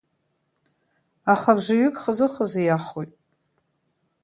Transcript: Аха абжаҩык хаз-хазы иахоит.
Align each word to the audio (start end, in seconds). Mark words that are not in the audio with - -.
Аха 1.33 1.49
абжаҩык 1.55 1.95
хаз-хазы 2.01 2.61
иахоит. 2.63 3.11